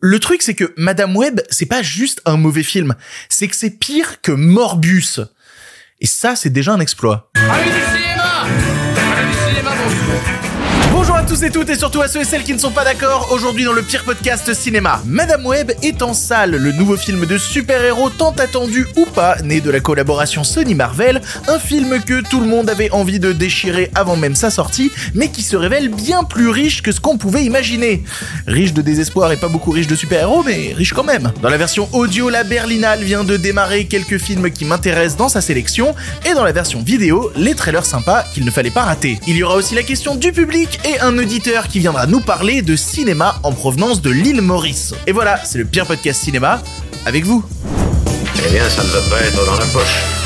[0.00, 2.94] Le truc, c'est que Madame Web, c'est pas juste un mauvais film,
[3.28, 5.20] c'est que c'est pire que Morbus.
[6.00, 7.30] Et ça, c'est déjà un exploit.
[10.92, 12.84] Bonjour à tous et toutes et surtout à ceux et celles qui ne sont pas
[12.84, 13.28] d'accord.
[13.32, 17.38] Aujourd'hui dans le pire podcast cinéma, Madame Web est en salle, le nouveau film de
[17.38, 22.46] super-héros tant attendu ou pas, né de la collaboration Sony-Marvel, un film que tout le
[22.46, 26.48] monde avait envie de déchirer avant même sa sortie, mais qui se révèle bien plus
[26.48, 28.02] riche que ce qu'on pouvait imaginer.
[28.46, 31.32] Riche de désespoir et pas beaucoup riche de super-héros, mais riche quand même.
[31.42, 35.40] Dans la version audio, la Berlinale vient de démarrer quelques films qui m'intéressent dans sa
[35.40, 35.94] sélection,
[36.28, 39.18] et dans la version vidéo, les trailers sympas qu'il ne fallait pas rater.
[39.26, 42.62] Il y aura aussi la question du public et un auditeur qui viendra nous parler
[42.62, 44.94] de cinéma en provenance de l'île Maurice.
[45.06, 46.60] Et voilà, c'est le pire podcast cinéma
[47.06, 47.44] avec vous.
[48.46, 50.17] Eh bien, ça ne va pas être dans la poche.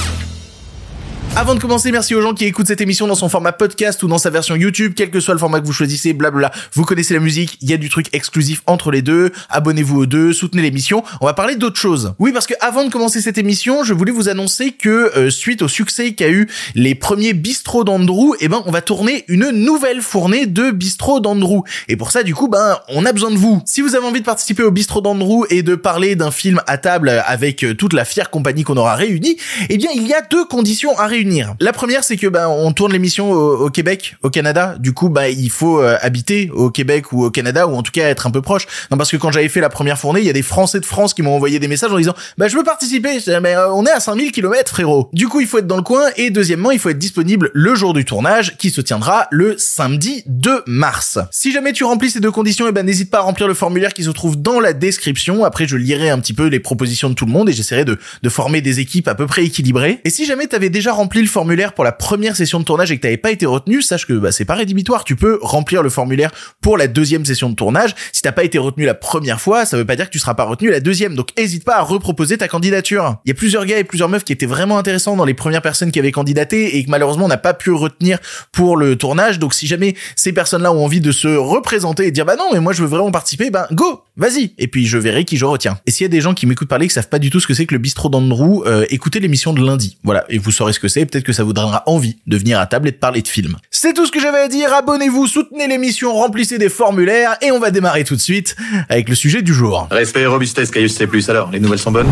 [1.35, 4.07] Avant de commencer, merci aux gens qui écoutent cette émission dans son format podcast ou
[4.07, 6.53] dans sa version YouTube, quel que soit le format que vous choisissez, blablabla.
[6.75, 9.33] Vous connaissez la musique, il y a du truc exclusif entre les deux.
[9.49, 11.03] Abonnez-vous aux deux, soutenez l'émission.
[11.23, 12.13] On va parler d'autre chose.
[12.19, 15.62] Oui, parce que avant de commencer cette émission, je voulais vous annoncer que euh, suite
[15.62, 20.03] au succès qu'a eu les premiers bistrots d'Andrew, eh ben on va tourner une nouvelle
[20.03, 21.62] fournée de bistrots d'Andrew.
[21.89, 23.62] Et pour ça, du coup, ben on a besoin de vous.
[23.65, 26.77] Si vous avez envie de participer au bistrot d'Andrew et de parler d'un film à
[26.77, 29.39] table avec euh, toute la fière compagnie qu'on aura réunie,
[29.71, 31.22] eh bien il y a deux conditions à réunir.
[31.61, 34.77] La première, c'est que ben on tourne l'émission au, au, Québec, au Canada.
[34.78, 37.92] Du coup, bah il faut euh, habiter au Québec ou au Canada ou en tout
[37.92, 38.67] cas être un peu proche.
[38.91, 40.87] Non, parce que quand j'avais fait la première fournée, il y a des Français de
[40.87, 43.19] France qui m'ont envoyé des messages en disant bah je veux participer.
[43.43, 45.11] Mais euh, on est à 5000 km frérot.
[45.12, 47.75] Du coup, il faut être dans le coin et deuxièmement, il faut être disponible le
[47.75, 51.19] jour du tournage qui se tiendra le samedi 2 mars.
[51.31, 53.95] Si jamais tu remplis ces deux conditions, eh ben n'hésite pas à remplir le formulaire
[53.95, 55.45] qui se trouve dans la description.
[55.45, 57.98] Après, je lirai un petit peu les propositions de tout le monde et j'essaierai de,
[58.23, 60.00] de former des équipes à peu près équilibrées.
[60.05, 62.97] Et si jamais t'avais déjà rempli le formulaire pour la première session de tournage et
[62.97, 65.05] que t'avais pas été retenu, sache que bah, c'est pas rédhibitoire.
[65.05, 66.31] Tu peux remplir le formulaire
[66.63, 67.95] pour la deuxième session de tournage.
[68.13, 70.35] Si t'as pas été retenu la première fois, ça veut pas dire que tu seras
[70.35, 71.15] pas retenu la deuxième.
[71.15, 73.17] Donc hésite pas à reproposer ta candidature.
[73.27, 75.63] Il y a plusieurs gars et plusieurs meufs qui étaient vraiment intéressants dans les premières
[75.63, 78.19] personnes qui avaient candidaté et que malheureusement on n'a pas pu retenir
[78.53, 79.39] pour le tournage.
[79.39, 82.61] Donc si jamais ces personnes-là ont envie de se représenter et dire bah non mais
[82.61, 84.55] moi je veux vraiment participer, ben go, vas-y.
[84.56, 85.78] Et puis je verrai qui je retiens.
[85.87, 87.47] Et s'il y a des gens qui m'écoutent parler qui savent pas du tout ce
[87.47, 89.99] que c'est que le bistrot d'Andrew, euh, écoutez l'émission de lundi.
[90.05, 91.02] Voilà, et vous saurez ce que c'est.
[91.07, 93.57] Peut-être que ça vous donnera envie de venir à table et de parler de films.
[93.71, 94.73] C'est tout ce que j'avais à dire.
[94.73, 98.57] Abonnez-vous, soutenez l'émission, remplissez des formulaires et on va démarrer tout de suite
[98.89, 99.89] avec le sujet du jour.
[99.91, 101.09] Respect et robustesse, Caius C+.
[101.29, 102.11] Alors, les nouvelles sont bonnes?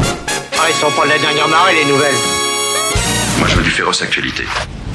[0.59, 2.15] Ah, ils sont pas de la dernière marée, les nouvelles
[3.39, 4.45] Moi, je veux du féroce actualité.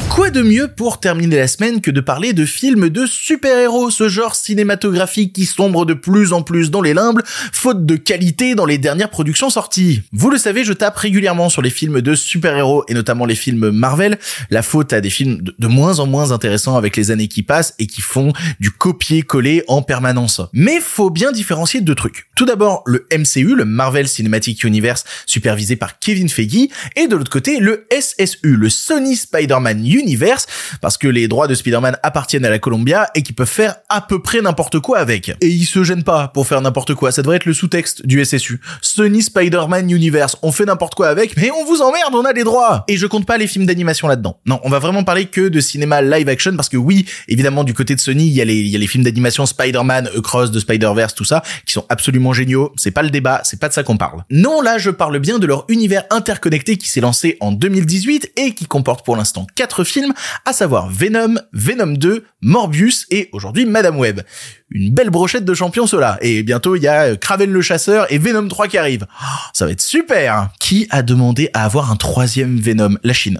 [0.09, 4.07] Quoi de mieux pour terminer la semaine que de parler de films de super-héros, ce
[4.07, 7.21] genre cinématographique qui sombre de plus en plus dans les limbes,
[7.51, 10.01] faute de qualité dans les dernières productions sorties.
[10.13, 13.71] Vous le savez, je tape régulièrement sur les films de super-héros et notamment les films
[13.71, 14.17] Marvel,
[14.49, 17.73] la faute à des films de moins en moins intéressants avec les années qui passent
[17.79, 20.41] et qui font du copier-coller en permanence.
[20.53, 22.27] Mais faut bien différencier deux trucs.
[22.35, 27.31] Tout d'abord, le MCU, le Marvel Cinematic Universe, supervisé par Kevin Feige, et de l'autre
[27.31, 30.45] côté, le SSU, le Sony Spider-Man Universe,
[30.81, 34.01] parce que les droits de Spider-Man appartiennent à la Columbia et qu'ils peuvent faire à
[34.01, 35.29] peu près n'importe quoi avec.
[35.41, 38.23] Et ils se gênent pas pour faire n'importe quoi, ça devrait être le sous-texte du
[38.23, 38.59] SSU.
[38.81, 42.43] Sony Spider-Man Universe, on fait n'importe quoi avec, mais on vous emmerde, on a des
[42.43, 44.39] droits Et je compte pas les films d'animation là-dedans.
[44.45, 47.73] Non, on va vraiment parler que de cinéma live action, parce que oui, évidemment, du
[47.73, 50.59] côté de Sony, il y a les, y a les films d'animation Spider-Man, Across de
[50.59, 53.83] Spider-Verse, tout ça, qui sont absolument géniaux, c'est pas le débat, c'est pas de ça
[53.83, 54.23] qu'on parle.
[54.29, 58.53] Non, là, je parle bien de leur univers interconnecté qui s'est lancé en 2018 et
[58.53, 60.13] qui comporte pour l'instant quatre films,
[60.45, 64.21] à savoir Venom, Venom 2, Morbius et aujourd'hui Madame Web.
[64.69, 66.17] Une belle brochette de champions cela.
[66.21, 69.05] Et bientôt il y a Kraven le chasseur et Venom 3 qui arrive.
[69.09, 70.49] Oh, ça va être super.
[70.59, 72.97] Qui a demandé à avoir un troisième Venom?
[73.03, 73.39] La Chine.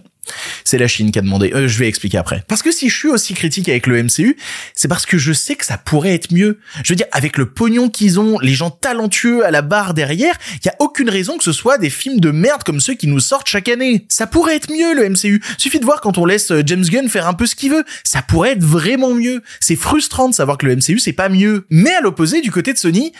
[0.64, 1.52] C'est la Chine qui a demandé.
[1.54, 2.44] Euh, je vais expliquer après.
[2.48, 4.38] Parce que si je suis aussi critique avec le MCU,
[4.74, 6.60] c'est parce que je sais que ça pourrait être mieux.
[6.84, 10.38] Je veux dire, avec le pognon qu'ils ont, les gens talentueux à la barre derrière,
[10.54, 13.08] il y a aucune raison que ce soit des films de merde comme ceux qui
[13.08, 14.06] nous sortent chaque année.
[14.10, 15.42] Ça pourrait être mieux le MCU.
[15.58, 17.84] Suffit de voir quand on laisse James Gunn faire un peu ce qu'il veut.
[18.04, 19.42] Ça pourrait être vraiment mieux.
[19.60, 21.66] C'est frustrant de savoir que le MCU c'est pas mieux.
[21.70, 23.14] Mais à l'opposé, du côté de Sony,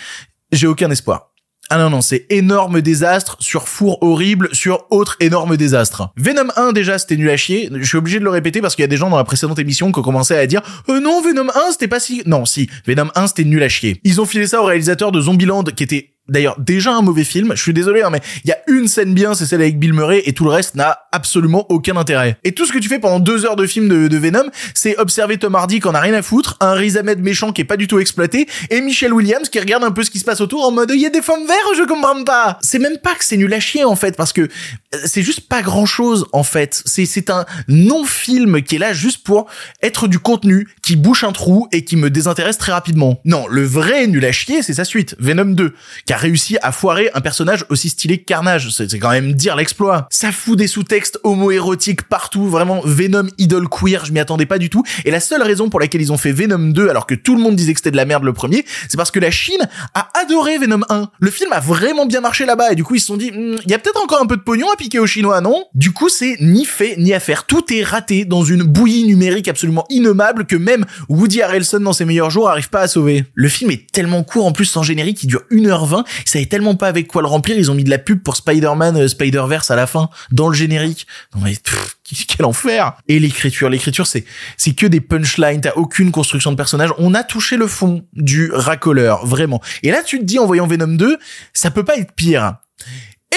[0.52, 1.35] j'ai aucun espoir.
[1.72, 6.10] Ah non, non, c'est énorme désastre sur four horrible sur autre énorme désastre.
[6.16, 7.70] Venom 1, déjà, c'était nul à chier.
[7.74, 9.58] Je suis obligé de le répéter parce qu'il y a des gens dans la précédente
[9.58, 12.22] émission qui ont commencé à dire euh, non, Venom 1, c'était pas si...
[12.28, 14.00] Non, si, Venom 1, c'était nul à chier.
[14.04, 17.54] Ils ont filé ça au réalisateur de Zombieland qui était d'ailleurs déjà un mauvais film.
[17.56, 19.94] Je suis désolé, hein, mais il y a une scène bien, c'est celle avec Bill
[19.94, 22.38] Murray, et tout le reste n'a absolument aucun intérêt.
[22.44, 25.38] Et tout ce que tu fais pendant deux heures de film de, Venom, c'est observer
[25.38, 27.78] Tom Hardy qui en a rien à foutre, un Riz Ahmed méchant qui est pas
[27.78, 30.66] du tout exploité, et Michelle Williams qui regarde un peu ce qui se passe autour
[30.66, 32.58] en mode il y a des femmes vertes, je comprends pas.
[32.62, 34.48] C'est même pas que c'est nul à chier en fait, parce que euh,
[35.06, 36.82] c'est juste pas grand chose en fait.
[36.86, 39.48] C'est c'est un non-film qui est là juste pour
[39.82, 43.20] être du contenu, qui bouche un trou et qui me désintéresse très rapidement.
[43.26, 45.74] Non, le vrai nul à chier, c'est sa suite, Venom 2,
[46.06, 48.70] qui a réussi à foirer un personnage aussi stylé que Carnage.
[48.70, 50.08] C'est quand même dire l'exploit.
[50.10, 54.70] Ça fout des sous-textes homo-érotiques partout, vraiment Venom idol queer, je m'y attendais pas du
[54.70, 54.84] tout.
[55.04, 57.42] Et la seule raison pour laquelle ils ont fait Venom 2 alors que tout le
[57.42, 60.08] monde disait que c'était de la merde le premier, c'est parce que la Chine a
[60.22, 61.10] adoré Venom 1.
[61.20, 63.58] Le film a vraiment bien marché là-bas et du coup ils se sont dit, Hmm,
[63.66, 65.66] il y a peut-être encore un peu de pognon à piquer aux Chinois, non?
[65.74, 67.46] Du coup c'est ni fait ni à faire.
[67.46, 72.06] Tout est raté dans une bouillie numérique absolument innommable que même Woody Harrelson dans ses
[72.06, 73.26] meilleurs jours arrive pas à sauver.
[73.34, 76.76] Le film est tellement court en plus sans générique, il dure 1h20, ils savaient tellement
[76.76, 79.72] pas avec quoi le remplir, ils ont mis de la pub pour Spider-Man euh, Spider-Verse
[79.72, 81.08] à la fin dans le générique.
[81.36, 81.98] Non mais pff,
[82.28, 84.26] quel enfer Et l'écriture, l'écriture c'est
[84.58, 86.92] c'est que des punchlines, t'as aucune construction de personnage.
[86.98, 89.62] On a touché le fond du racoleur, vraiment.
[89.84, 91.18] Et là tu te dis en voyant Venom 2,
[91.54, 92.56] ça peut pas être pire.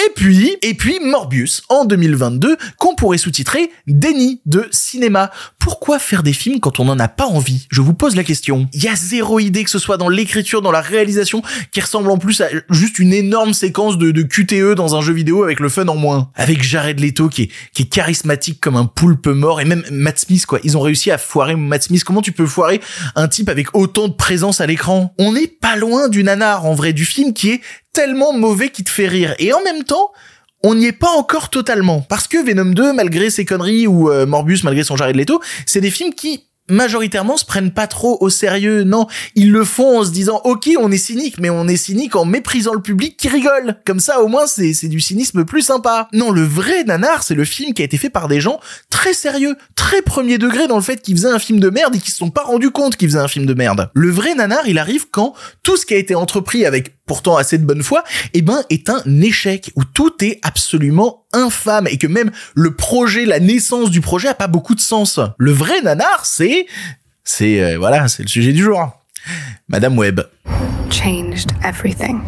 [0.05, 5.29] Et puis, et puis Morbius en 2022 qu'on pourrait sous-titrer Déni de cinéma.
[5.59, 7.67] Pourquoi faire des films quand on n'en a pas envie?
[7.69, 8.69] Je vous pose la question.
[8.71, 11.41] Il y a zéro idée que ce soit dans l'écriture, dans la réalisation,
[11.71, 15.43] qui ressemble en plus à juste une énorme séquence de, QTE dans un jeu vidéo
[15.43, 16.29] avec le fun en moins.
[16.35, 20.19] Avec Jared Leto qui est, qui est charismatique comme un poulpe mort et même Matt
[20.19, 20.59] Smith quoi.
[20.63, 22.05] Ils ont réussi à foirer Matt Smith.
[22.05, 22.79] Comment tu peux foirer
[23.15, 25.13] un type avec autant de présence à l'écran?
[25.17, 27.61] On n'est pas loin du nanar en vrai du film qui est
[27.93, 29.35] tellement mauvais qu'il te fait rire.
[29.39, 30.11] Et en même temps,
[30.63, 32.01] on n'y est pas encore totalement.
[32.01, 35.81] Parce que Venom 2, malgré ses conneries, ou euh, Morbius, malgré son Jared Leto, c'est
[35.81, 38.83] des films qui majoritairement se prennent pas trop au sérieux.
[38.83, 42.15] Non, ils le font en se disant OK, on est cynique, mais on est cynique
[42.15, 43.75] en méprisant le public qui rigole.
[43.85, 46.07] Comme ça, au moins, c'est c'est du cynisme plus sympa.
[46.13, 48.59] Non, le vrai nanar, c'est le film qui a été fait par des gens
[48.89, 51.99] très sérieux, très premier degré dans le fait qu'ils faisaient un film de merde et
[51.99, 53.89] qui se sont pas rendus compte qu'ils faisaient un film de merde.
[53.93, 55.33] Le vrai nanar, il arrive quand
[55.63, 58.03] tout ce qui a été entrepris avec pourtant assez de bonne foi,
[58.35, 63.25] eh ben, est un échec où tout est absolument infâme et que même le projet,
[63.25, 65.19] la naissance du projet a pas beaucoup de sens.
[65.39, 66.67] Le vrai nanar, c'est,
[67.23, 68.91] c'est, euh, voilà, c'est le sujet du jour.
[69.69, 70.21] Madame Webb.
[70.91, 72.21] changed everything.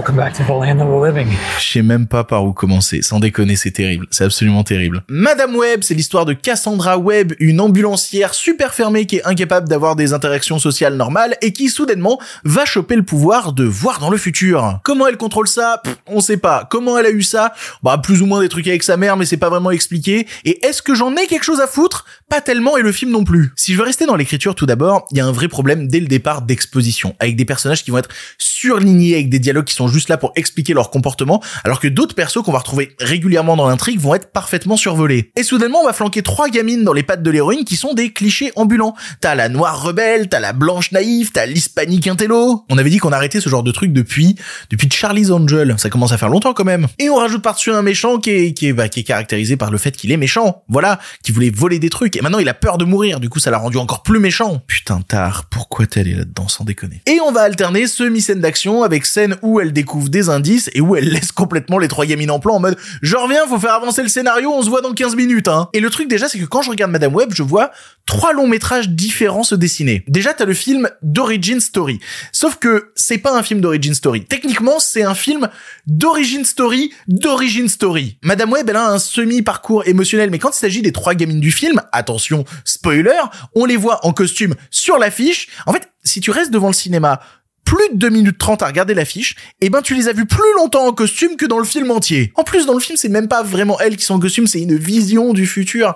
[0.00, 1.28] Welcome back to the land of the living.
[1.58, 3.02] Je sais même pas par où commencer.
[3.02, 4.06] Sans déconner, c'est terrible.
[4.10, 5.02] C'est absolument terrible.
[5.10, 9.96] Madame Webb, c'est l'histoire de Cassandra Webb, une ambulancière super fermée qui est incapable d'avoir
[9.96, 14.16] des interactions sociales normales et qui soudainement va choper le pouvoir de voir dans le
[14.16, 14.80] futur.
[14.84, 15.82] Comment elle contrôle ça?
[15.84, 16.66] Pff, On sait pas.
[16.70, 17.52] Comment elle a eu ça?
[17.82, 20.26] Bah plus ou moins des trucs avec sa mère, mais c'est pas vraiment expliqué.
[20.46, 22.06] Et est-ce que j'en ai quelque chose à foutre?
[22.30, 23.52] Pas tellement et le film non plus.
[23.54, 26.00] Si je veux rester dans l'écriture tout d'abord, il y a un vrai problème dès
[26.00, 28.08] le départ d'exposition, avec des personnages qui vont être
[28.38, 32.14] surlignés, avec des dialogues qui sont juste là pour expliquer leur comportement, alors que d'autres
[32.14, 35.32] persos qu'on va retrouver régulièrement dans l'intrigue vont être parfaitement survolés.
[35.36, 38.12] Et soudainement, on va flanquer trois gamines dans les pattes de l'héroïne qui sont des
[38.12, 38.94] clichés ambulants.
[39.20, 42.64] T'as la noire rebelle, t'as la blanche naïve, t'as l'hispanique intello.
[42.68, 44.36] On avait dit qu'on arrêtait ce genre de truc depuis,
[44.70, 45.74] depuis Charlie's Angel.
[45.78, 46.86] Ça commence à faire longtemps quand même.
[46.98, 49.70] Et on rajoute par-dessus un méchant qui est, qui est, bah, qui est caractérisé par
[49.70, 50.62] le fait qu'il est méchant.
[50.68, 50.98] Voilà.
[51.22, 52.16] Qui voulait voler des trucs.
[52.16, 53.20] Et maintenant, il a peur de mourir.
[53.20, 54.62] Du coup, ça l'a rendu encore plus méchant.
[54.66, 55.44] Putain, tard.
[55.50, 57.02] Pourquoi t'es allé là-dedans sans déconner?
[57.06, 60.96] Et on va alterner semi-scène d'action avec scène où elle découvre des indices et où
[60.96, 64.02] elle laisse complètement les trois gamines en plan en mode je reviens, faut faire avancer
[64.02, 65.68] le scénario, on se voit dans 15 minutes hein.
[65.72, 67.70] Et le truc déjà c'est que quand je regarde Madame Web, je vois
[68.06, 70.04] trois longs métrages différents se dessiner.
[70.08, 72.00] Déjà t'as le film d'origin story.
[72.32, 74.24] Sauf que c'est pas un film d'origin story.
[74.24, 75.48] Techniquement, c'est un film
[75.86, 78.18] d'origin story d'origin story.
[78.22, 81.52] Madame Web, elle a un semi-parcours émotionnel, mais quand il s'agit des trois gamines du
[81.52, 83.20] film, attention, spoiler,
[83.54, 85.48] on les voit en costume sur l'affiche.
[85.66, 87.20] En fait, si tu restes devant le cinéma
[87.64, 90.42] plus de 2 minutes 30 à regarder l'affiche, et ben tu les as vues plus
[90.56, 92.32] longtemps en costume que dans le film entier.
[92.34, 94.60] En plus, dans le film, c'est même pas vraiment elles qui sont en costume, c'est
[94.60, 95.94] une vision du futur.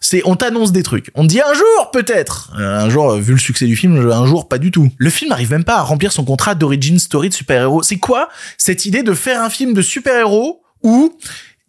[0.00, 1.10] C'est, on t'annonce des trucs.
[1.14, 2.52] On te dit un jour, peut-être.
[2.58, 4.90] Euh, Un jour, euh, vu le succès du film, un jour, pas du tout.
[4.98, 7.82] Le film n'arrive même pas à remplir son contrat d'origin story de super-héros.
[7.82, 8.28] C'est quoi
[8.58, 11.16] cette idée de faire un film de super-héros où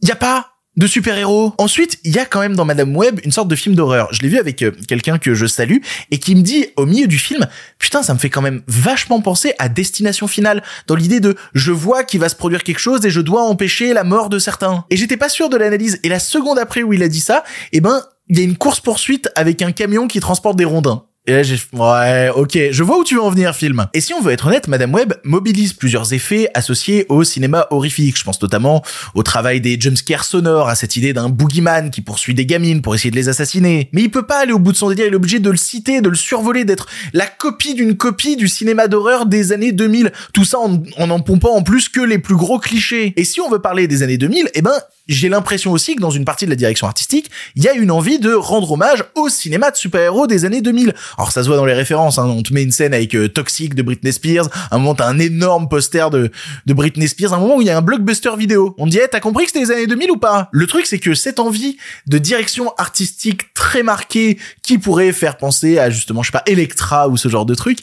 [0.01, 1.53] y a pas de super-héros.
[1.57, 4.07] Ensuite, il y a quand même dans Madame Web une sorte de film d'horreur.
[4.11, 5.77] Je l'ai vu avec euh, quelqu'un que je salue
[6.11, 7.47] et qui me dit au milieu du film,
[7.79, 11.71] putain, ça me fait quand même vachement penser à Destination Finale dans l'idée de je
[11.71, 14.85] vois qu'il va se produire quelque chose et je dois empêcher la mort de certains.
[14.89, 15.99] Et j'étais pas sûr de l'analyse.
[16.03, 17.43] Et la seconde après où il a dit ça,
[17.73, 21.03] eh ben, il y a une course poursuite avec un camion qui transporte des rondins.
[21.29, 23.85] Et là, j'ai, ouais, ok, je vois où tu veux en venir, film.
[23.93, 28.17] Et si on veut être honnête, Madame Web mobilise plusieurs effets associés au cinéma horrifique.
[28.17, 28.81] Je pense notamment
[29.13, 32.95] au travail des jumpscares sonores, à cette idée d'un boogeyman qui poursuit des gamines pour
[32.95, 33.89] essayer de les assassiner.
[33.91, 35.57] Mais il peut pas aller au bout de son délire, il est obligé de le
[35.57, 40.13] citer, de le survoler, d'être la copie d'une copie du cinéma d'horreur des années 2000.
[40.33, 43.11] Tout ça en, en en pompant en plus que les plus gros clichés.
[43.17, 46.09] Et si on veut parler des années 2000, eh ben, j'ai l'impression aussi que dans
[46.09, 49.29] une partie de la direction artistique, il y a une envie de rendre hommage au
[49.29, 50.93] cinéma de super-héros des années 2000.
[51.17, 52.25] Alors ça se voit dans les références, hein.
[52.25, 55.19] on te met une scène avec euh, Toxic de Britney Spears, un moment t'as un
[55.19, 56.31] énorme poster de,
[56.67, 58.75] Britney Spears, un moment où il y a un blockbuster vidéo.
[58.77, 60.49] On dit, hey, t'as compris que c'était les années 2000 ou pas?
[60.51, 65.79] Le truc c'est que cette envie de direction artistique très marquée qui pourrait faire penser
[65.79, 67.79] à justement, je sais pas, Electra ou ce genre de truc,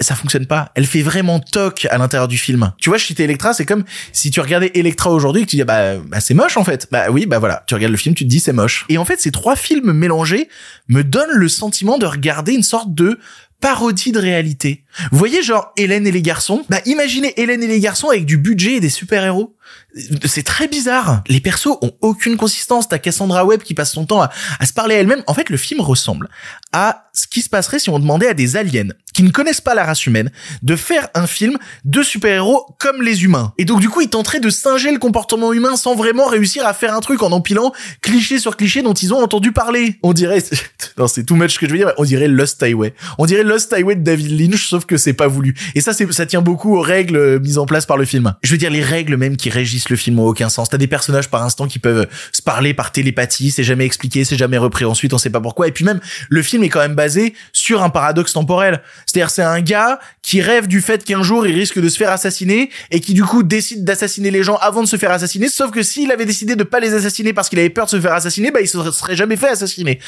[0.00, 0.70] ça fonctionne pas.
[0.74, 2.72] Elle fait vraiment toc à l'intérieur du film.
[2.78, 5.64] Tu vois, citais Electra, c'est comme si tu regardais Electra aujourd'hui et que tu dis
[5.64, 6.88] bah, bah c'est moche en fait.
[6.90, 8.84] Bah oui, bah voilà, tu regardes le film, tu te dis c'est moche.
[8.88, 10.48] Et en fait, ces trois films mélangés
[10.88, 13.18] me donnent le sentiment de regarder une sorte de
[13.60, 14.84] parodie de réalité.
[15.10, 16.64] Vous voyez genre Hélène et les garçons?
[16.68, 19.56] Bah imaginez Hélène et les garçons avec du budget et des super-héros.
[20.24, 21.22] C'est très bizarre.
[21.28, 22.88] Les persos ont aucune consistance.
[22.88, 25.22] T'as Cassandra Webb qui passe son temps à, à se parler elle-même.
[25.26, 26.28] En fait, le film ressemble
[26.72, 29.74] à ce qui se passerait si on demandait à des aliens qui ne connaissent pas
[29.74, 30.30] la race humaine
[30.62, 33.52] de faire un film de super-héros comme les humains.
[33.58, 36.72] Et donc du coup, ils tenteraient de singer le comportement humain sans vraiment réussir à
[36.72, 39.98] faire un truc en empilant cliché sur cliché dont ils ont entendu parler.
[40.04, 40.44] On dirait,
[40.98, 42.94] non c'est too much ce que je veux dire, on dirait Lost Highway.
[43.18, 45.56] On dirait Lost Highway de David Lynch, sauf que c'est pas voulu.
[45.74, 48.34] Et ça, ça tient beaucoup aux règles mises en place par le film.
[48.42, 50.68] Je veux dire, les règles même qui régissent le film ont aucun sens.
[50.68, 54.36] T'as des personnages par instant qui peuvent se parler par télépathie, c'est jamais expliqué, c'est
[54.36, 55.68] jamais repris ensuite, on sait pas pourquoi.
[55.68, 58.82] Et puis même, le film est quand même basé sur un paradoxe temporel.
[59.06, 62.10] C'est-à-dire, c'est un gars qui rêve du fait qu'un jour il risque de se faire
[62.10, 65.48] assassiner et qui du coup décide d'assassiner les gens avant de se faire assassiner.
[65.48, 68.00] Sauf que s'il avait décidé de pas les assassiner parce qu'il avait peur de se
[68.00, 70.00] faire assassiner, bah il se serait jamais fait assassiner.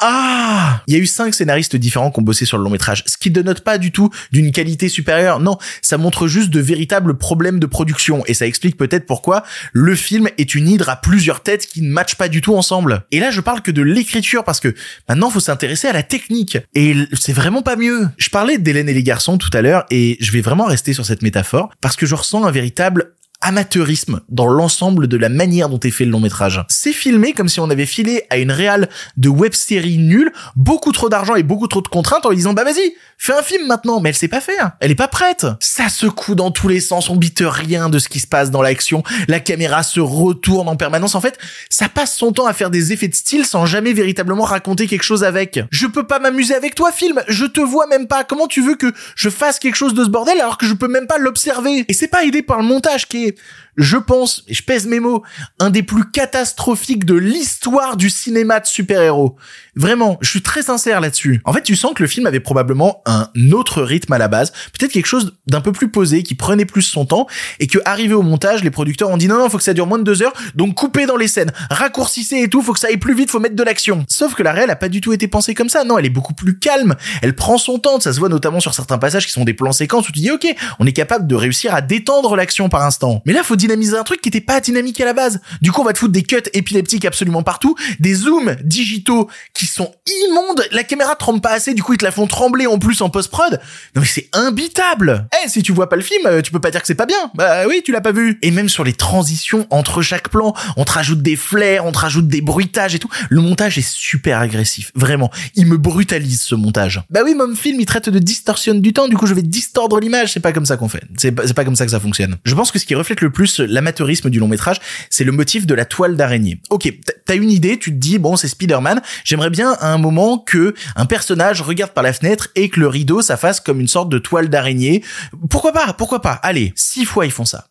[0.00, 3.02] Ah Il y a eu cinq scénaristes différents qui ont bossé sur le long métrage,
[3.06, 5.40] ce qui ne dénote pas du tout d'une qualité supérieure.
[5.40, 9.94] Non, ça montre juste de véritables problèmes de production et ça explique peut-être pourquoi le
[9.94, 13.04] film est une hydre à plusieurs têtes qui ne matchent pas du tout ensemble.
[13.10, 14.74] Et là, je parle que de l'écriture parce que
[15.08, 18.08] maintenant, faut s'intéresser à la technique et c'est vraiment pas mieux.
[18.18, 21.04] Je parlais d'Hélène et les garçons tout à l'heure et je vais vraiment rester sur
[21.04, 25.78] cette métaphore parce que je ressens un véritable amateurisme dans l'ensemble de la manière dont
[25.80, 26.64] est fait le long métrage.
[26.68, 30.92] C'est filmé comme si on avait filé à une réale de web série nulle beaucoup
[30.92, 33.66] trop d'argent et beaucoup trop de contraintes en lui disant bah vas-y fais un film
[33.66, 34.00] maintenant.
[34.00, 34.72] Mais elle sait pas faire.
[34.80, 35.46] Elle est pas prête.
[35.60, 37.10] Ça secoue dans tous les sens.
[37.10, 39.02] On bite rien de ce qui se passe dans l'action.
[39.28, 41.14] La caméra se retourne en permanence.
[41.14, 41.38] En fait
[41.70, 45.04] ça passe son temps à faire des effets de style sans jamais véritablement raconter quelque
[45.04, 45.60] chose avec.
[45.70, 47.22] Je peux pas m'amuser avec toi film.
[47.28, 48.24] Je te vois même pas.
[48.24, 50.88] Comment tu veux que je fasse quelque chose de ce bordel alors que je peux
[50.88, 51.84] même pas l'observer?
[51.88, 53.27] Et c'est pas aidé par le montage qui est
[53.76, 55.22] je pense, et je pèse mes mots,
[55.60, 59.36] un des plus catastrophiques de l'histoire du cinéma de super-héros.
[59.76, 61.40] Vraiment, je suis très sincère là-dessus.
[61.44, 64.52] En fait, tu sens que le film avait probablement un autre rythme à la base,
[64.76, 67.28] peut-être quelque chose d'un peu plus posé, qui prenait plus son temps,
[67.60, 69.86] et que arrivé au montage, les producteurs ont dit non, non, faut que ça dure
[69.86, 72.88] moins de deux heures, donc coupez dans les scènes, raccourcissez et tout, faut que ça
[72.88, 74.04] aille plus vite, faut mettre de l'action.
[74.08, 76.10] Sauf que la réelle a pas du tout été pensée comme ça, non, elle est
[76.10, 79.32] beaucoup plus calme, elle prend son temps, ça se voit notamment sur certains passages qui
[79.32, 80.46] sont des plans séquences où tu dis ok,
[80.80, 83.17] on est capable de réussir à détendre l'action par instant.
[83.26, 85.40] Mais là, faut dynamiser un truc qui était pas dynamique à la base.
[85.62, 89.66] Du coup, on va te foutre des cuts épileptiques absolument partout, des zooms digitaux qui
[89.66, 89.92] sont
[90.26, 93.00] immondes, la caméra tremble pas assez, du coup ils te la font trembler en plus
[93.00, 93.60] en post-prod.
[93.94, 95.28] Non mais c'est imbitable.
[95.44, 97.06] Eh, si tu vois pas le film, euh, tu peux pas dire que c'est pas
[97.06, 97.30] bien.
[97.34, 98.38] Bah oui, tu l'as pas vu.
[98.42, 101.98] Et même sur les transitions entre chaque plan, on te rajoute des flares, on te
[101.98, 103.08] rajoute des bruitages et tout.
[103.28, 105.30] Le montage est super agressif, vraiment.
[105.54, 107.02] Il me brutalise ce montage.
[107.10, 110.00] Bah oui, mon film il traite de distorsion du temps, du coup je vais distordre
[110.00, 111.04] l'image, c'est pas comme ça qu'on fait.
[111.16, 112.36] C'est pas, pas comme ça que ça fonctionne.
[112.44, 115.74] Je pense que ce qui le plus l'amateurisme du long métrage, c'est le motif de
[115.74, 116.60] la toile d'araignée.
[116.70, 116.92] Ok,
[117.24, 120.74] t'as une idée, tu te dis bon c'est Spider-Man, j'aimerais bien à un moment que
[120.96, 124.18] un personnage regarde par la fenêtre et que le rideau ça comme une sorte de
[124.18, 125.02] toile d'araignée.
[125.48, 127.68] Pourquoi pas Pourquoi pas Allez, six fois ils font ça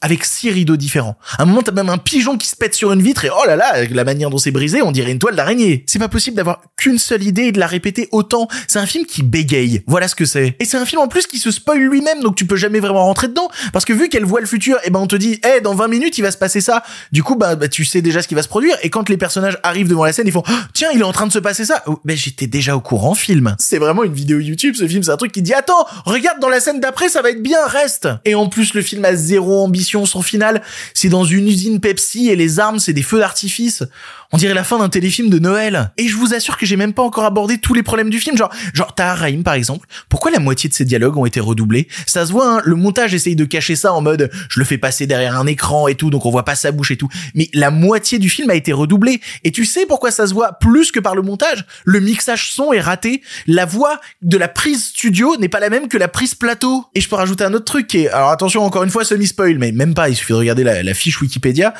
[0.00, 1.16] avec six rideaux différents.
[1.38, 3.46] À un moment, t'as même un pigeon qui se pète sur une vitre et oh
[3.46, 5.84] là là, la manière dont c'est brisé, on dirait une toile d'araignée.
[5.86, 8.48] C'est pas possible d'avoir qu'une seule idée et de la répéter autant.
[8.66, 9.82] C'est un film qui bégaye.
[9.86, 10.56] Voilà ce que c'est.
[10.60, 13.04] Et c'est un film en plus qui se spoil lui-même, donc tu peux jamais vraiment
[13.04, 13.48] rentrer dedans.
[13.72, 15.88] Parce que vu qu'elle voit le futur, et ben on te dit, eh, dans 20
[15.88, 16.82] minutes, il va se passer ça.
[17.12, 18.76] Du coup, bah, bah, tu sais déjà ce qui va se produire.
[18.82, 21.12] Et quand les personnages arrivent devant la scène, ils font, Oh, tiens, il est en
[21.12, 21.82] train de se passer ça.
[21.86, 23.54] Oh, ben j'étais déjà au courant, film.
[23.58, 25.02] C'est vraiment une vidéo YouTube, ce film.
[25.02, 27.58] C'est un truc qui dit, attends, regarde dans la scène d'après, ça va être bien,
[27.66, 28.08] reste.
[28.24, 29.87] Et en plus, le film a zéro ambition.
[29.88, 30.62] Son final,
[30.94, 33.84] c'est dans une usine Pepsi et les armes, c'est des feux d'artifice.
[34.30, 35.90] On dirait la fin d'un téléfilm de Noël.
[35.96, 38.36] Et je vous assure que j'ai même pas encore abordé tous les problèmes du film.
[38.36, 39.88] Genre, genre, t'as Raïm, par exemple.
[40.10, 41.88] Pourquoi la moitié de ses dialogues ont été redoublés?
[42.06, 44.76] Ça se voit, hein, le montage essaye de cacher ça en mode, je le fais
[44.76, 47.08] passer derrière un écran et tout, donc on voit pas sa bouche et tout.
[47.34, 49.20] Mais la moitié du film a été redoublée.
[49.44, 51.64] Et tu sais pourquoi ça se voit plus que par le montage?
[51.86, 53.22] Le mixage son est raté.
[53.46, 56.84] La voix de la prise studio n'est pas la même que la prise plateau.
[56.94, 59.56] Et je peux rajouter un autre truc qui est, alors attention, encore une fois, semi-spoil,
[59.58, 61.72] mais même pas, il suffit de regarder la, fiche Wikipédia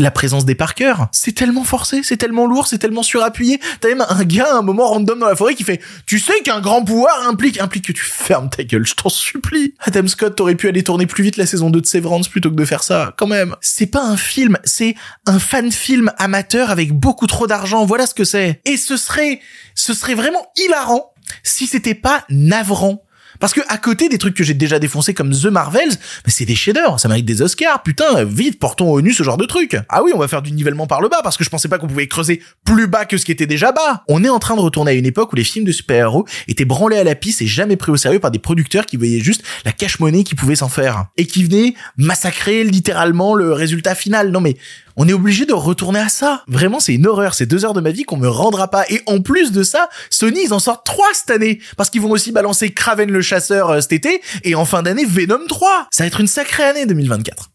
[0.00, 3.58] la présence des parkers, c'est tellement forcé, c'est tellement lourd, c'est tellement surappuyé.
[3.80, 6.60] T'as même un gars, un moment random dans la forêt qui fait Tu sais qu'un
[6.60, 9.74] grand pouvoir implique, implique que tu fermes ta gueule, je t'en supplie.
[9.80, 12.54] Adam Scott, t'aurais pu aller tourner plus vite la saison 2 de Severance plutôt que
[12.54, 13.56] de faire ça, quand même.
[13.60, 14.94] C'est pas un film, c'est
[15.26, 18.60] un fan film amateur avec beaucoup trop d'argent, voilà ce que c'est.
[18.66, 19.40] Et ce serait,
[19.74, 23.02] ce serait vraiment hilarant si c'était pas navrant.
[23.40, 25.90] Parce que à côté des trucs que j'ai déjà défoncés comme The Marvels,
[26.26, 27.82] mais c'est des chefs-d'œuvre, ça mérite des Oscars.
[27.82, 29.76] Putain, vite, portons au nu ce genre de truc.
[29.88, 31.78] Ah oui, on va faire du nivellement par le bas parce que je pensais pas
[31.78, 34.04] qu'on pouvait creuser plus bas que ce qui était déjà bas.
[34.08, 36.64] On est en train de retourner à une époque où les films de super-héros étaient
[36.64, 39.42] branlés à la piste et jamais pris au sérieux par des producteurs qui voyaient juste
[39.64, 44.30] la cash-money qu'ils pouvaient s'en faire et qui venaient massacrer littéralement le résultat final.
[44.30, 44.56] Non mais
[45.00, 46.42] on est obligé de retourner à ça.
[46.48, 47.32] Vraiment, c'est une horreur.
[47.32, 48.84] C'est deux heures de ma vie qu'on me rendra pas.
[48.90, 51.60] Et en plus de ça, Sony, ils en sortent trois cette année.
[51.76, 54.20] Parce qu'ils vont aussi balancer Kraven le chasseur euh, cet été.
[54.42, 55.86] Et en fin d'année, Venom 3.
[55.92, 57.48] Ça va être une sacrée année 2024.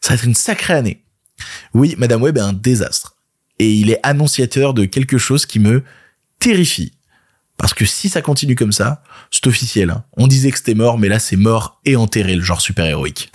[0.00, 1.02] Ça va être une sacrée année.
[1.74, 3.16] Oui, Madame Web est un désastre.
[3.58, 5.82] Et il est annonciateur de quelque chose qui me
[6.38, 6.92] terrifie.
[7.56, 9.02] Parce que si ça continue comme ça,
[9.32, 9.90] c'est officiel.
[9.90, 10.04] Hein.
[10.16, 13.32] On disait que c'était mort, mais là c'est mort et enterré, le genre super-héroïque.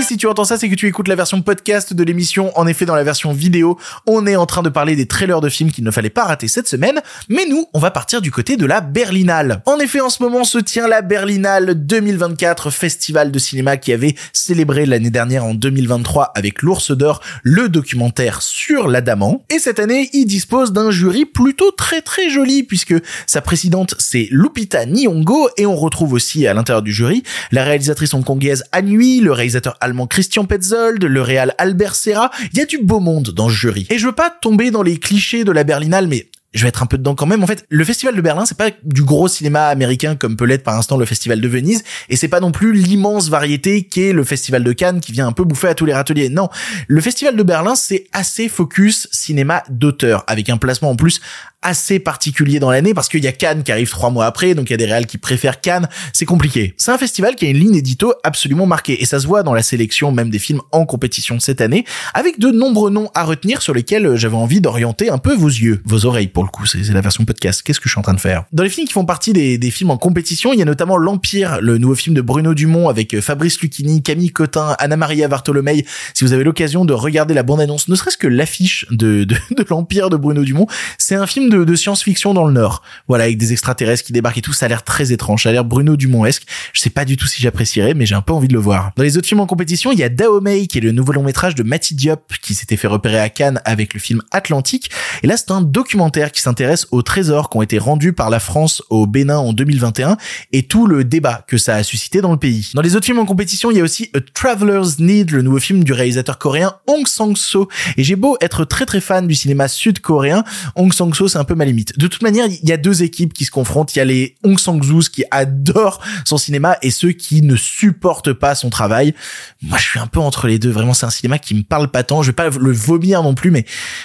[0.00, 2.58] Et si tu entends ça, c'est que tu écoutes la version podcast de l'émission.
[2.58, 5.50] En effet, dans la version vidéo, on est en train de parler des trailers de
[5.50, 7.02] films qu'il ne fallait pas rater cette semaine.
[7.28, 9.60] Mais nous, on va partir du côté de la Berlinale.
[9.66, 14.14] En effet, en ce moment se tient la Berlinale 2024, festival de cinéma qui avait
[14.32, 19.44] célébré l'année dernière en 2023 avec l'Ours d'Or le documentaire sur l'Adamant.
[19.50, 22.94] Et cette année, il dispose d'un jury plutôt très très joli puisque
[23.26, 28.14] sa présidente c'est Lupita Nyong'o et on retrouve aussi à l'intérieur du jury la réalisatrice
[28.14, 29.76] hongkongaise Anhui, le réalisateur
[30.06, 32.30] Christian Petzold, le réal Albert Serra.
[32.52, 33.86] Il y a du beau monde dans ce jury.
[33.90, 36.82] Et je veux pas tomber dans les clichés de la Berlinale, mais je vais être
[36.82, 37.42] un peu dedans quand même.
[37.42, 40.64] En fait, le festival de Berlin, c'est pas du gros cinéma américain comme peut l'être
[40.64, 44.24] par instant le festival de Venise, et c'est pas non plus l'immense variété qu'est le
[44.24, 46.28] festival de Cannes qui vient un peu bouffer à tous les râteliers.
[46.28, 46.48] Non,
[46.88, 51.20] le festival de Berlin, c'est assez focus cinéma d'auteur, avec un placement en plus
[51.62, 54.70] assez particulier dans l'année parce qu'il y a Cannes qui arrive trois mois après, donc
[54.70, 56.74] il y a des réals qui préfèrent Cannes, c'est compliqué.
[56.76, 59.54] C'est un festival qui a une ligne édito absolument marquée et ça se voit dans
[59.54, 63.62] la sélection même des films en compétition cette année, avec de nombreux noms à retenir
[63.62, 66.88] sur lesquels j'avais envie d'orienter un peu vos yeux, vos oreilles pour le coup, c'est
[66.92, 67.62] la version podcast.
[67.62, 68.44] Qu'est-ce que je suis en train de faire?
[68.52, 70.96] Dans les films qui font partie des, des films en compétition, il y a notamment
[70.96, 75.84] L'Empire, le nouveau film de Bruno Dumont avec Fabrice Lucchini, Camille Cotin, Anna Maria Bartolomei.
[76.14, 79.36] Si vous avez l'occasion de regarder la bande-annonce, ne serait-ce que l'affiche de, de
[79.68, 80.66] L'Empire de Bruno Dumont,
[80.98, 82.82] c'est un film de, science-fiction dans le Nord.
[83.08, 85.52] Voilà, avec des extraterrestres qui débarquent et tout, ça a l'air très étrange, ça a
[85.52, 86.44] l'air Bruno Dumont-esque.
[86.72, 88.92] Je sais pas du tout si j'apprécierais, mais j'ai un peu envie de le voir.
[88.96, 91.22] Dans les autres films en compétition, il y a Dahomey, qui est le nouveau long
[91.22, 94.90] métrage de Matty Diop, qui s'était fait repérer à Cannes avec le film Atlantique.
[95.22, 98.40] Et là, c'est un documentaire qui s'intéresse aux trésors qui ont été rendus par la
[98.40, 100.16] France au Bénin en 2021
[100.52, 102.70] et tout le débat que ça a suscité dans le pays.
[102.74, 105.58] Dans les autres films en compétition, il y a aussi A Traveler's Need, le nouveau
[105.58, 107.68] film du réalisateur coréen Hong Sang-soo.
[107.96, 110.44] Et j'ai beau être très très fan du cinéma sud-coréen,
[110.76, 111.98] Hong Sang-soo c'est un peu ma limite.
[111.98, 113.94] De toute manière, il y a deux équipes qui se confrontent.
[113.94, 118.32] Il y a les Hong Sang-soo qui adorent son cinéma et ceux qui ne supportent
[118.32, 119.14] pas son travail.
[119.62, 120.70] Moi, je suis un peu entre les deux.
[120.70, 122.22] Vraiment, c'est un cinéma qui me parle pas tant.
[122.22, 123.64] Je vais pas le vomir non plus, mais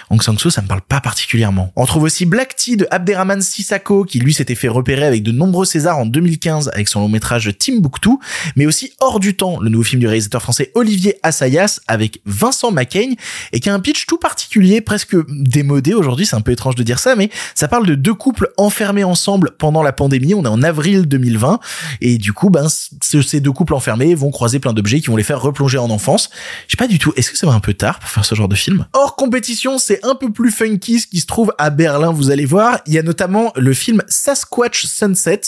[0.09, 1.71] Hong Sang-soo, ça me parle pas particulièrement.
[1.75, 5.31] On trouve aussi Black Tea de Abderrahman Sissako, qui lui s'était fait repérer avec de
[5.31, 8.09] nombreux Césars en 2015 avec son long métrage Timbuktu,
[8.55, 12.71] mais aussi Hors du temps, le nouveau film du réalisateur français Olivier Assayas avec Vincent
[12.71, 13.15] Macaigne
[13.51, 16.25] et qui a un pitch tout particulier, presque démodé aujourd'hui.
[16.25, 19.51] C'est un peu étrange de dire ça, mais ça parle de deux couples enfermés ensemble
[19.57, 20.33] pendant la pandémie.
[20.33, 21.59] On est en avril 2020
[22.01, 25.15] et du coup, ben ce- ces deux couples enfermés vont croiser plein d'objets qui vont
[25.15, 26.29] les faire replonger en enfance.
[26.67, 27.13] Je sais pas du tout.
[27.15, 28.85] Est-ce que ça va un peu tard pour faire ce genre de film?
[28.93, 32.11] Hors compétition, c'est un peu plus funky ce qui se trouve à Berlin.
[32.11, 32.79] Vous allez voir.
[32.87, 35.41] Il y a notamment le film Sasquatch Sunset.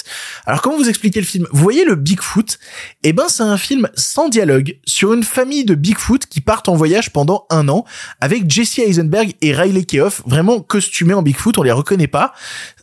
[0.45, 1.45] Alors comment vous expliquer le film?
[1.51, 2.57] Vous voyez le Bigfoot?
[3.03, 6.75] Eh ben c'est un film sans dialogue sur une famille de Bigfoot qui partent en
[6.75, 7.85] voyage pendant un an
[8.21, 11.57] avec Jesse Eisenberg et Riley Keough, vraiment costumés en Bigfoot.
[11.67, 12.34] Les reconnaît pas.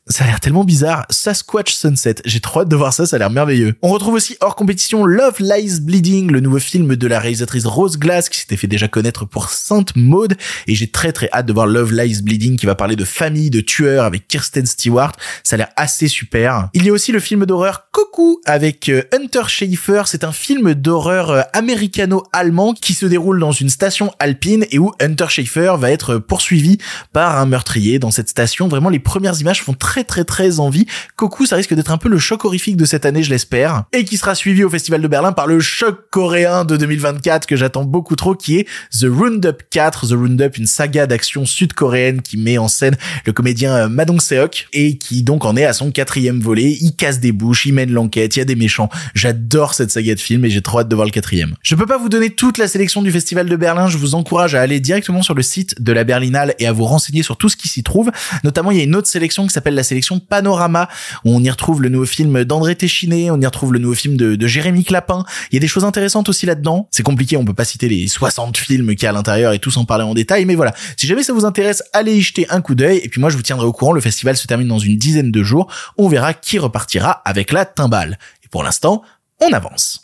[0.06, 1.06] Ça a l'air tellement bizarre.
[1.08, 2.16] Sasquatch Sunset.
[2.26, 3.74] J'ai trop hâte de voir ça, ça a l'air merveilleux.
[3.80, 7.96] On retrouve aussi hors compétition Love Lies Bleeding, le nouveau film de la réalisatrice Rose
[7.96, 10.36] Glass qui s'était fait déjà connaître pour Sainte Maud.
[10.66, 13.48] Et j'ai très très hâte de voir Love Lies Bleeding qui va parler de famille,
[13.48, 15.12] de tueurs avec Kirsten Stewart.
[15.42, 16.68] Ça a l'air assez super.
[16.74, 20.02] Il y a aussi le film d'horreur Coucou avec euh, Hunter Schafer.
[20.04, 24.92] C'est un film d'horreur euh, américano-allemand qui se déroule dans une station alpine et où
[25.00, 26.76] Hunter Schafer va être poursuivi
[27.14, 28.68] par un meurtrier dans cette station.
[28.68, 30.86] Vraiment, les premières images font très très très envie.
[31.16, 33.84] Coucou, ça risque d'être un peu le choc horrifique de cette année, je l'espère.
[33.92, 37.54] Et qui sera suivi au Festival de Berlin par le choc coréen de 2024 que
[37.54, 38.66] j'attends beaucoup trop qui est
[38.98, 40.08] The Roundup 4.
[40.08, 44.66] The Roundup, une saga d'action sud-coréenne qui met en scène le comédien euh, Madong Seok
[44.72, 46.76] et qui donc en est à son quatrième volet.
[46.80, 48.88] Il casse des bouches, il mène l'enquête, il y a des méchants.
[49.14, 51.54] J'adore cette saga de films et j'ai trop hâte de voir le quatrième.
[51.62, 53.88] Je peux pas vous donner toute la sélection du Festival de Berlin.
[53.88, 56.84] Je vous encourage à aller directement sur le site de la Berlinale et à vous
[56.84, 58.10] renseigner sur tout ce qui s'y trouve.
[58.42, 60.88] Notamment, il y a une autre sélection qui s'appelle la sélection Panorama
[61.24, 64.34] on y retrouve le nouveau film d'André Téchiné, on y retrouve le nouveau film de,
[64.36, 65.24] de Jérémy Clapin.
[65.50, 66.88] Il y a des choses intéressantes aussi là-dedans.
[66.90, 69.58] C'est compliqué, on peut pas citer les 60 films qu'il y a à l'intérieur et
[69.58, 70.74] tous en parler en détail, mais voilà.
[70.96, 73.36] Si jamais ça vous intéresse, allez y jeter un coup d'œil et puis moi je
[73.36, 73.92] vous tiendrai au courant.
[73.92, 75.70] Le festival se termine dans une dizaine de jours.
[75.96, 78.18] On verra qui repartira avec la timbale.
[78.44, 79.02] Et pour l'instant,
[79.40, 80.00] on avance.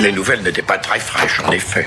[0.00, 1.86] Les nouvelles n'étaient pas très fraîches, en effet.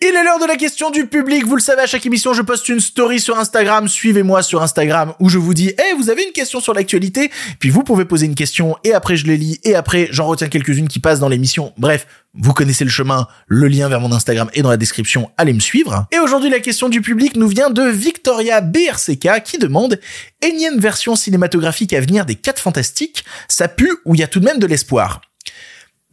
[0.00, 1.46] Il est l'heure de la question du public.
[1.46, 3.88] Vous le savez, à chaque émission, je poste une story sur Instagram.
[3.88, 7.30] Suivez-moi sur Instagram où je vous dis, eh, vous avez une question sur l'actualité?
[7.60, 10.48] Puis vous pouvez poser une question et après je les lis et après j'en retiens
[10.48, 11.72] quelques-unes qui passent dans l'émission.
[11.78, 13.28] Bref, vous connaissez le chemin.
[13.46, 15.30] Le lien vers mon Instagram est dans la description.
[15.36, 16.06] Allez me suivre.
[16.12, 19.98] Et aujourd'hui, la question du public nous vient de Victoria BRCK qui demande
[20.42, 23.24] énième version cinématographique à venir des 4 fantastiques.
[23.48, 25.20] Ça pue ou il y a tout de même de l'espoir?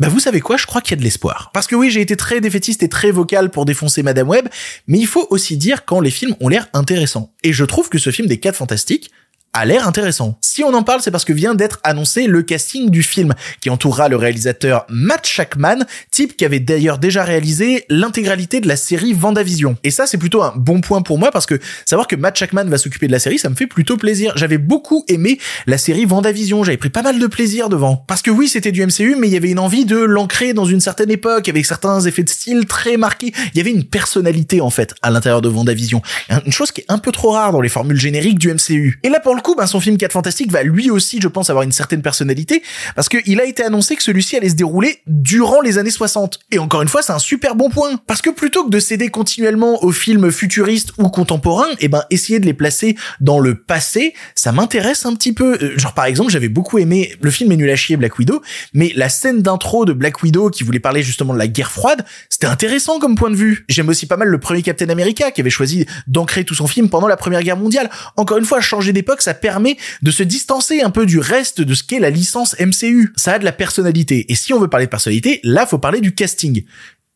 [0.02, 1.52] Bah vous savez quoi, je crois qu'il y a de l'espoir.
[1.54, 4.48] Parce que oui, j'ai été très défaitiste et très vocal pour défoncer Madame Web,
[4.88, 7.32] mais il faut aussi dire quand les films ont l'air intéressants.
[7.44, 9.12] Et je trouve que ce film des 4 fantastiques
[9.54, 10.38] a l'air intéressant.
[10.42, 13.70] Si on en parle, c'est parce que vient d'être annoncé le casting du film, qui
[13.70, 19.14] entourera le réalisateur Matt Shackman, type qui avait d'ailleurs déjà réalisé l'intégralité de la série
[19.14, 19.78] Vendavision.
[19.84, 22.66] Et ça, c'est plutôt un bon point pour moi, parce que savoir que Matt Shackman
[22.66, 24.34] va s'occuper de la série, ça me fait plutôt plaisir.
[24.36, 28.04] J'avais beaucoup aimé la série Vendavision, j'avais pris pas mal de plaisir devant.
[28.08, 30.66] Parce que oui, c'était du MCU, mais il y avait une envie de l'ancrer dans
[30.66, 33.34] une certaine époque, avec certains effets de style très marqués.
[33.54, 36.02] Il y avait une personnalité, en fait, à l'intérieur de Vendavision.
[36.46, 39.00] Une chose qui est un peu trop rare dans les formules génériques du MCU.
[39.04, 41.50] Et là, pour le coup, ben, son film 4 Fantastique va lui aussi, je pense,
[41.50, 42.64] avoir une certaine personnalité,
[42.96, 46.40] parce qu'il a été annoncé que celui-ci allait se dérouler durant les années 60.
[46.52, 48.00] Et encore une fois, c'est un super bon point.
[48.08, 52.40] Parce que plutôt que de céder continuellement aux films futuristes ou contemporains, et ben, essayer
[52.40, 55.58] de les placer dans le passé, ça m'intéresse un petit peu.
[55.62, 58.42] Euh, Genre, par exemple, j'avais beaucoup aimé, le film est nul à chier, Black Widow,
[58.74, 62.06] mais la scène d'intro de Black Widow qui voulait parler justement de la guerre froide,
[62.30, 63.66] c'était intéressant comme point de vue.
[63.70, 66.90] J'aime aussi pas mal le premier Captain America qui avait choisi d'ancrer tout son film
[66.90, 67.90] pendant la première guerre mondiale.
[68.18, 71.74] Encore une fois, changer d'époque, ça permet de se distancer un peu du reste de
[71.74, 73.14] ce qu'est la licence MCU.
[73.16, 74.32] Ça a de la personnalité.
[74.32, 76.64] Et si on veut parler de personnalité, là, faut parler du casting.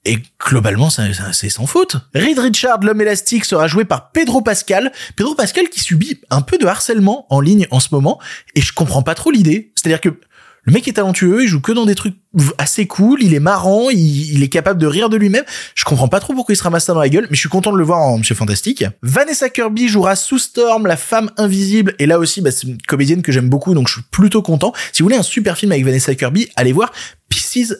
[0.08, 1.96] Et globalement, ça- ça- c'est sans faute.
[2.14, 4.92] Reed Richard, l'homme élastique, sera joué par Pedro Pascal.
[5.16, 8.20] Pedro Pascal qui subit un peu de harcèlement en ligne en ce moment.
[8.54, 9.72] Et je comprends pas trop l'idée.
[9.76, 10.20] C'est-à-dire que
[10.66, 12.16] le mec est talentueux, il joue que dans des trucs
[12.58, 15.44] assez cool, il est marrant, il, est capable de rire de lui-même.
[15.76, 17.50] Je comprends pas trop pourquoi il se ramasse ça dans la gueule, mais je suis
[17.50, 18.84] content de le voir en Monsieur Fantastique.
[19.04, 23.22] Vanessa Kirby jouera Sue Storm, la femme invisible, et là aussi, bah, c'est une comédienne
[23.22, 24.74] que j'aime beaucoup, donc je suis plutôt content.
[24.92, 26.92] Si vous voulez un super film avec Vanessa Kirby, allez voir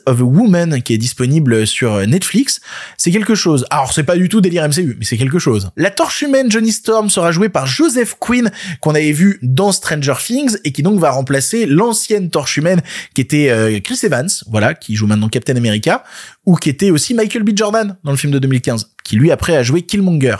[0.06, 2.60] Of a Woman qui est disponible sur Netflix.
[2.96, 3.66] C'est quelque chose.
[3.70, 5.70] Alors c'est pas du tout délire MCU, mais c'est quelque chose.
[5.76, 10.14] La torche humaine Johnny Storm sera jouée par Joseph Quinn qu'on avait vu dans Stranger
[10.18, 12.82] Things et qui donc va remplacer l'ancienne torche humaine
[13.14, 16.04] qui était euh, Chris Evans, voilà, qui joue maintenant Captain America,
[16.44, 17.50] ou qui était aussi Michael B.
[17.54, 20.36] Jordan dans le film de 2015, qui lui après a joué Killmonger.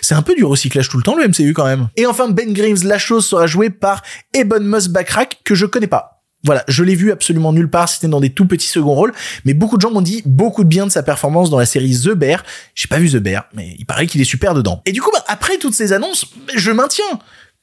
[0.00, 1.88] C'est un peu du recyclage tout le temps le MCU quand même.
[1.96, 4.02] Et enfin Ben Grimes, la chose sera jouée par
[4.34, 6.15] Ebon Moss Backrack que je connais pas.
[6.44, 9.12] Voilà, je l'ai vu absolument nulle part, c'était dans des tout petits seconds rôles,
[9.44, 11.98] mais beaucoup de gens m'ont dit beaucoup de bien de sa performance dans la série
[11.98, 12.44] The Bear.
[12.74, 14.80] J'ai pas vu The Bear, mais il paraît qu'il est super dedans.
[14.86, 17.04] Et du coup, bah, après toutes ces annonces, je maintiens.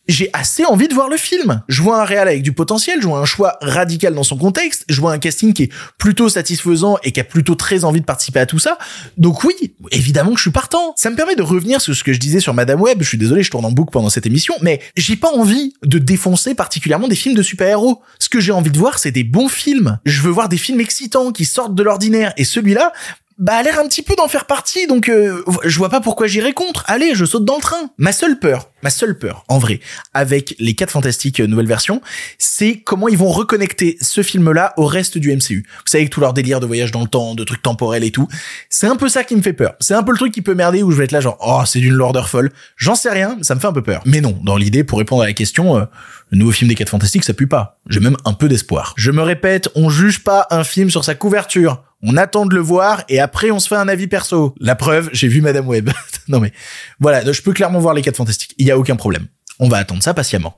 [0.08, 1.64] J'ai assez envie de voir le film.
[1.70, 4.84] Je vois un réal avec du potentiel, je vois un choix radical dans son contexte,
[4.90, 8.06] je vois un casting qui est plutôt satisfaisant et qui a plutôt très envie de
[8.06, 8.78] participer à tout ça.
[9.18, 10.94] Donc oui, évidemment que je suis partant.
[10.98, 12.98] Ça me permet de revenir sur ce que je disais sur Madame Web.
[13.02, 16.00] Je suis désolé, je tourne en boucle pendant cette émission, mais j'ai pas envie de
[16.00, 18.02] défoncer particulièrement des films de super-héros.
[18.20, 20.00] Ce que j'ai envie de voir, c'est des bons films.
[20.06, 22.34] Je veux voir des films excitants qui sortent de l'ordinaire.
[22.36, 22.92] Et celui-là,
[23.38, 26.28] bah a l'air un petit peu d'en faire partie, donc euh, je vois pas pourquoi
[26.28, 26.84] j'irais contre.
[26.88, 27.90] Allez, je saute dans le train.
[27.98, 29.80] Ma seule peur, ma seule peur, en vrai,
[30.14, 32.02] avec les 4 Fantastiques euh, nouvelle version,
[32.38, 35.66] c'est comment ils vont reconnecter ce film-là au reste du MCU.
[35.68, 38.12] Vous savez, avec tout leur délire de voyage dans le temps, de trucs temporels et
[38.12, 38.28] tout,
[38.70, 39.74] c'est un peu ça qui me fait peur.
[39.80, 41.64] C'est un peu le truc qui peut merder où je vais être là genre, oh,
[41.66, 42.52] c'est d'une lourdeur folle.
[42.78, 44.02] J'en sais rien, ça me fait un peu peur.
[44.06, 45.86] Mais non, dans l'idée, pour répondre à la question, euh,
[46.30, 47.80] le nouveau film des 4 Fantastiques, ça pue pas.
[47.90, 48.94] J'ai même un peu d'espoir.
[48.98, 51.84] Je me répète, on juge pas un film sur sa couverture.
[52.06, 54.54] On attend de le voir et après on se fait un avis perso.
[54.60, 55.90] La preuve, j'ai vu Madame Web.
[56.28, 56.52] non mais
[57.00, 58.54] voilà, je peux clairement voir les 4 Fantastiques.
[58.58, 59.28] Il y a aucun problème.
[59.60, 60.58] On va attendre ça patiemment.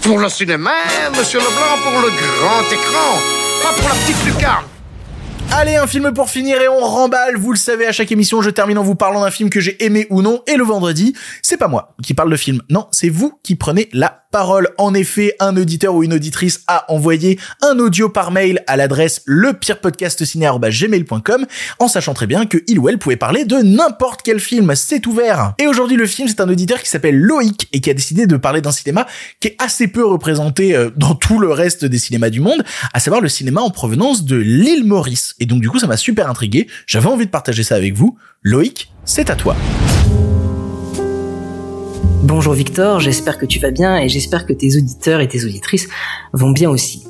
[0.00, 0.70] Pour le cinéma,
[1.18, 3.20] monsieur Leblanc, pour le grand écran,
[3.62, 4.64] pas pour la petite lucarne.
[5.52, 7.36] Allez, un film pour finir et on remballe.
[7.36, 9.82] Vous le savez, à chaque émission, je termine en vous parlant d'un film que j'ai
[9.84, 10.42] aimé ou non.
[10.46, 12.62] Et le vendredi, c'est pas moi qui parle de film.
[12.70, 14.68] Non, c'est vous qui prenez la parole.
[14.78, 19.22] En effet, un auditeur ou une auditrice a envoyé un audio par mail à l'adresse
[19.26, 21.46] lepirepodcastciné.gmail.com
[21.78, 24.74] en sachant très bien que il ou elle pouvait parler de n'importe quel film.
[24.74, 25.52] C'est ouvert.
[25.58, 28.36] Et aujourd'hui, le film, c'est un auditeur qui s'appelle Loïc et qui a décidé de
[28.36, 29.06] parler d'un cinéma
[29.40, 33.00] qui est assez peu représenté euh, dans tout le reste des cinémas du monde, à
[33.00, 35.34] savoir le cinéma en provenance de l'île Maurice.
[35.40, 36.66] Et donc, du coup, ça m'a super intrigué.
[36.86, 38.18] J'avais envie de partager ça avec vous.
[38.42, 39.56] Loïc, c'est à toi.
[42.26, 45.88] Bonjour Victor, j'espère que tu vas bien et j'espère que tes auditeurs et tes auditrices
[46.32, 47.04] vont bien aussi.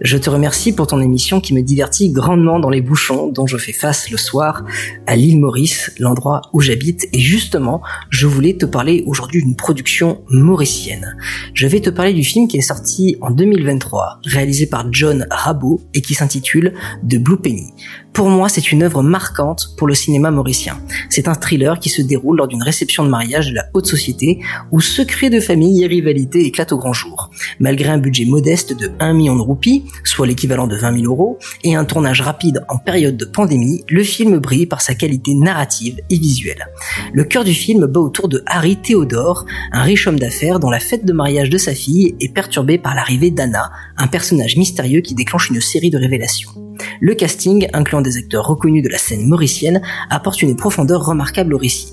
[0.00, 3.56] Je te remercie pour ton émission qui me divertit grandement dans les bouchons dont je
[3.56, 4.64] fais face le soir
[5.08, 7.06] à l'île Maurice, l'endroit où j'habite.
[7.12, 11.16] Et justement, je voulais te parler aujourd'hui d'une production mauricienne.
[11.52, 15.80] Je vais te parler du film qui est sorti en 2023, réalisé par John Rabot
[15.94, 16.74] et qui s'intitule
[17.06, 17.74] The Blue Penny.
[18.12, 20.78] Pour moi, c'est une œuvre marquante pour le cinéma mauricien.
[21.08, 24.40] C'est un thriller qui se déroule lors d'une réception de mariage de la haute société
[24.72, 27.30] où secrets de famille et rivalité éclatent au grand jour.
[27.60, 31.38] Malgré un budget modeste de 1 million de roupies, soit l'équivalent de 20 000 euros,
[31.62, 36.00] et un tournage rapide en période de pandémie, le film brille par sa qualité narrative
[36.10, 36.66] et visuelle.
[37.12, 40.80] Le cœur du film bat autour de Harry Théodore, un riche homme d'affaires dont la
[40.80, 45.14] fête de mariage de sa fille est perturbée par l'arrivée d'Anna, un personnage mystérieux qui
[45.14, 46.50] déclenche une série de révélations.
[47.00, 51.58] Le casting, incluant des acteurs reconnus de la scène mauricienne, apporte une profondeur remarquable au
[51.58, 51.92] récit.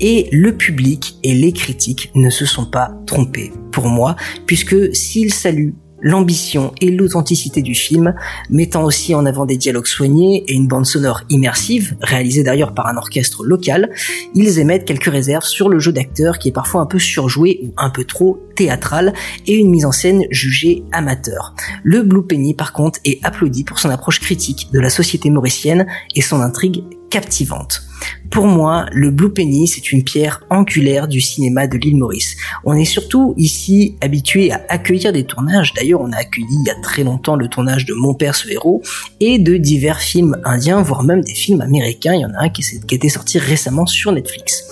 [0.00, 5.32] Et le public et les critiques ne se sont pas trompés, pour moi, puisque s'ils
[5.32, 8.14] saluent l'ambition et l'authenticité du film,
[8.50, 12.86] mettant aussi en avant des dialogues soignés et une bande sonore immersive, réalisée d'ailleurs par
[12.86, 13.90] un orchestre local,
[14.34, 17.72] ils émettent quelques réserves sur le jeu d'acteur qui est parfois un peu surjoué ou
[17.78, 19.14] un peu trop théâtral
[19.46, 21.54] et une mise en scène jugée amateur.
[21.82, 25.86] Le Blue Penny par contre est applaudi pour son approche critique de la société mauricienne
[26.14, 27.82] et son intrigue captivante.
[28.30, 32.36] Pour moi, le Blue Penny, c'est une pierre angulaire du cinéma de l'île Maurice.
[32.64, 35.72] On est surtout ici habitué à accueillir des tournages.
[35.74, 38.48] D'ailleurs, on a accueilli il y a très longtemps le tournage de Mon père ce
[38.48, 38.82] héros
[39.20, 42.14] et de divers films indiens, voire même des films américains.
[42.14, 44.64] Il y en a un qui, qui était sorti récemment sur Netflix.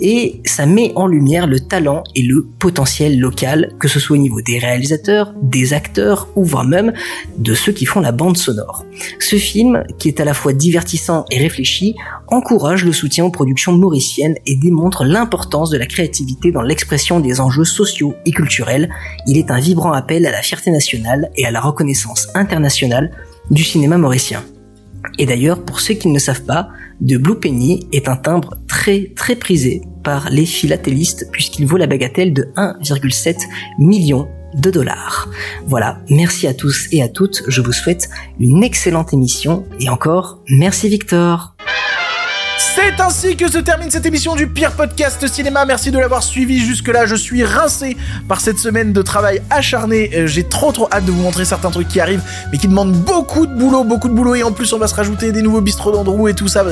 [0.00, 4.20] Et ça met en lumière le talent et le potentiel local, que ce soit au
[4.20, 6.94] niveau des réalisateurs, des acteurs ou voire même
[7.36, 8.86] de ceux qui font la bande sonore.
[9.20, 11.94] Ce film, qui est à la fois divertissant et réfléchi,
[12.28, 17.40] encourage le soutien aux productions mauriciennes et démontre l'importance de la créativité dans l'expression des
[17.40, 18.88] enjeux sociaux et culturels.
[19.26, 23.10] Il est un vibrant appel à la fierté nationale et à la reconnaissance internationale
[23.50, 24.42] du cinéma mauricien.
[25.18, 26.68] Et d'ailleurs, pour ceux qui ne le savent pas,
[27.06, 31.86] The Blue Penny est un timbre très très prisé par les philatélistes puisqu'il vaut la
[31.86, 33.36] bagatelle de 1,7
[33.78, 35.28] million de dollars.
[35.66, 38.08] Voilà, merci à tous et à toutes, je vous souhaite
[38.40, 41.55] une excellente émission et encore merci Victor.
[42.58, 45.66] C'est ainsi que se termine cette émission du pire podcast cinéma.
[45.66, 47.04] Merci de l'avoir suivi jusque-là.
[47.04, 47.96] Je suis rincé
[48.28, 50.10] par cette semaine de travail acharné.
[50.14, 52.92] Euh, J'ai trop trop hâte de vous montrer certains trucs qui arrivent, mais qui demandent
[52.92, 54.34] beaucoup de boulot, beaucoup de boulot.
[54.36, 56.64] Et en plus, on va se rajouter des nouveaux bistrots d'Andrew et tout ça.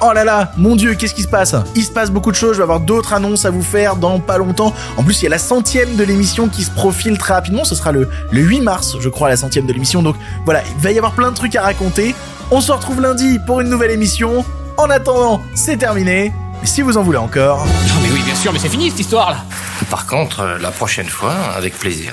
[0.00, 1.54] Oh là là, mon dieu, qu'est-ce qui se passe?
[1.74, 2.52] Il se passe beaucoup de choses.
[2.52, 4.72] Je vais avoir d'autres annonces à vous faire dans pas longtemps.
[4.96, 7.64] En plus, il y a la centième de l'émission qui se profile très rapidement.
[7.64, 10.02] Ce sera le, le 8 mars, je crois, la centième de l'émission.
[10.02, 12.14] Donc voilà, il va y avoir plein de trucs à raconter.
[12.50, 14.44] On se retrouve lundi pour une nouvelle émission.
[14.78, 16.32] En attendant, c'est terminé.
[16.60, 17.66] Mais si vous en voulez encore.
[17.66, 19.44] Non mais oui, bien sûr, mais c'est fini cette histoire là.
[19.90, 22.12] Par contre, euh, la prochaine fois, avec plaisir.